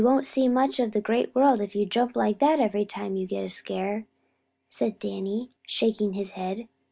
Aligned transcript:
_]"You 0.03 0.09
won't 0.09 0.25
see 0.25 0.47
much 0.49 0.79
of 0.79 0.93
the 0.93 0.99
Great 0.99 1.35
World 1.35 1.61
if 1.61 1.75
you 1.75 1.85
jump 1.85 2.15
like 2.15 2.39
that 2.39 2.59
every 2.59 2.85
time 2.85 3.15
you 3.15 3.27
get 3.27 3.45
a 3.45 3.49
scare," 3.49 4.07
said 4.67 4.97
Danny, 4.97 5.51
shaking 5.67 6.13
his 6.13 6.31
head. 6.31 6.67